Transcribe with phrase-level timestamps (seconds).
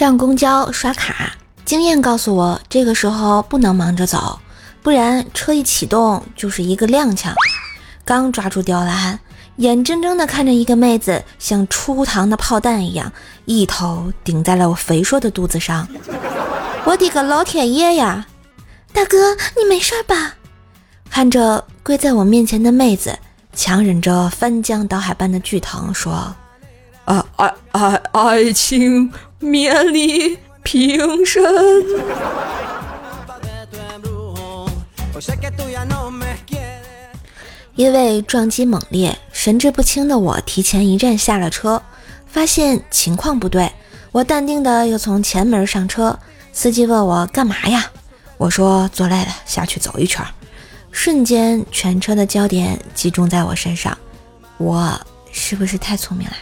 [0.00, 1.30] 上公交刷卡，
[1.66, 4.40] 经验告诉我，这个时候不能忙着走，
[4.82, 7.34] 不然车一启动就是一个踉跄。
[8.02, 9.20] 刚抓住吊篮，
[9.56, 13.12] 眼睁睁地看着一个妹子像出膛的炮弹一样，
[13.44, 15.86] 一头顶在了我肥硕的肚子上。
[16.86, 18.26] 我的个老天爷呀！
[18.94, 20.32] 大哥，你没事吧？
[21.10, 23.18] 看着跪在我面前的妹子，
[23.54, 26.34] 强忍着翻江倒海般的剧疼说
[27.10, 31.42] ：“啊爱爱爱情绵里平生。”
[37.74, 41.82] 因为撞击猛烈，神志不清的我提前一站下了车，
[42.28, 43.72] 发现情况不对，
[44.12, 46.16] 我淡定的又从前门上车。
[46.52, 47.90] 司机问我干嘛呀？
[48.36, 50.24] 我说坐累了，下去走一圈。
[50.92, 53.98] 瞬间，全车的焦点集中在我身上，
[54.58, 55.00] 我
[55.32, 56.34] 是不是太聪明了？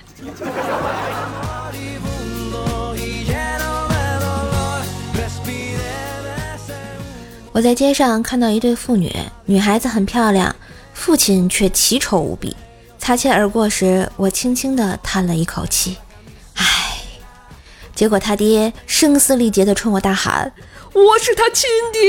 [7.52, 9.14] 我在街上看到一对父女，
[9.46, 10.54] 女孩子很漂亮，
[10.94, 12.56] 父亲却奇丑无比。
[12.98, 15.96] 擦肩而过时，我轻轻地叹了一口气，
[16.54, 16.64] 唉。
[17.94, 20.52] 结果他爹声嘶力竭地冲我大喊
[20.94, 22.00] ：“我是他亲爹！”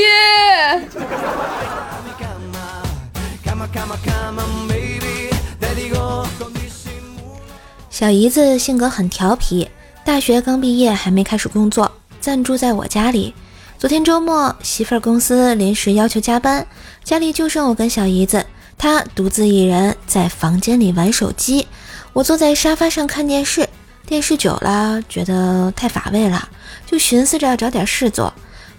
[8.00, 9.68] 小姨子性格很调皮，
[10.06, 13.34] 大学刚毕业还没开始工作，暂住在我家里。
[13.78, 16.66] 昨天周末，媳妇儿公司临时要求加班，
[17.04, 18.46] 家里就剩我跟小姨子，
[18.78, 21.68] 她独自一人在房间里玩手机，
[22.14, 23.68] 我坐在沙发上看电视。
[24.08, 26.48] 电视久了，觉得太乏味了，
[26.86, 28.34] 就寻思着找点事做，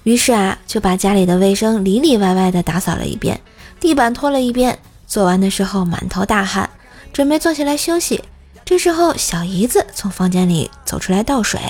[0.05, 3.39] 于是啊，就把家里的卫生里里外外的打扫了一遍。
[3.79, 6.71] 地板拖了一遍，做完的时候满头大汗，
[7.13, 8.25] 准备坐下来休息。
[8.71, 11.61] 这时候，小姨子从房间里走出来倒水，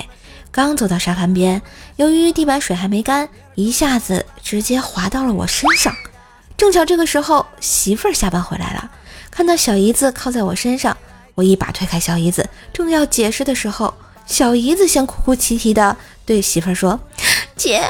[0.51, 1.63] 刚走到沙发边，
[1.97, 5.97] 由于地板水还没干，一下子直接滑到了我身上。
[6.59, 8.91] 正巧这个时候，媳妇儿下班回来了，
[9.31, 10.95] 看到小姨子靠在我身上，
[11.35, 13.95] 我一把推开小姨子，正要解释的时候，
[14.27, 15.97] 小姨子先哭哭啼啼的
[16.27, 17.01] 对媳妇儿说
[17.57, 17.83] ：“姐，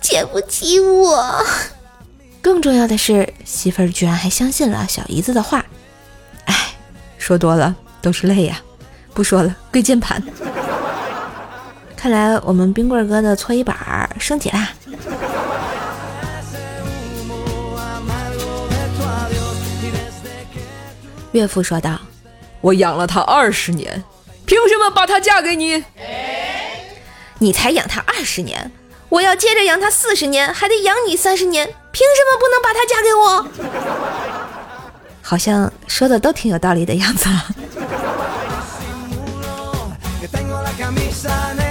[0.00, 1.46] 姐不起我。
[2.42, 5.64] ”更重要的是，媳妇儿居然还相信了小姨子的话。
[6.46, 6.74] 哎，
[7.16, 8.60] 说多了都是泪呀！
[9.14, 10.22] 不说了，跪键盘。
[11.96, 13.74] 看来我们冰棍哥的搓衣板
[14.20, 14.68] 升级啦。
[21.32, 21.98] 岳父说道
[22.60, 24.04] ：“我养了他二十年，
[24.44, 25.82] 凭什么把他嫁给你？
[27.38, 28.70] 你才养他二十年，
[29.08, 33.48] 我要接着养他四十年，还得养你三十年。”凭什么不能把他嫁给我？
[35.22, 37.28] 好像说的都挺有道理的样子。
[41.24, 41.63] sana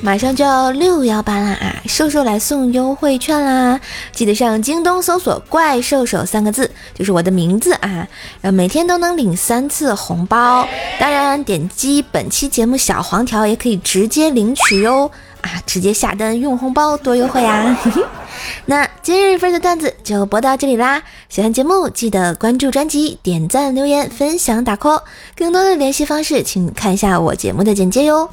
[0.00, 1.82] 马上就要六幺八啦啊！
[1.86, 3.80] 瘦瘦来送优惠券啦！
[4.12, 8.06] 记得上京东搜索“怪兽手”三个字，就是我的名字啊！
[8.40, 10.66] 然后每天都能领三次红包，
[11.00, 15.10] 当然点击本期节目小黄条也可以直接领取哟。
[15.40, 15.62] 啊！
[15.66, 17.78] 直接下单用红包多优惠啊！
[18.66, 21.02] 那今日份的段子就播到这里啦。
[21.28, 25.02] 喜欢节目记得关注专辑、点赞、留言、分享、打 call。
[25.36, 28.28] 更多的联系方式，请看一下我节目的简介哟。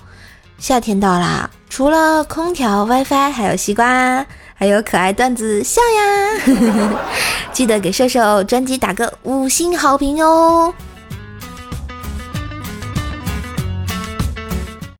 [0.58, 7.00] 夏天到啦，除了空调、WiFi，还有西瓜，还有可爱段子笑呀！
[7.54, 10.74] 记得给射手专辑打个五星好评哦。